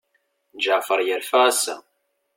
[0.63, 1.75] Ǧeɛfer yerfa ass-a.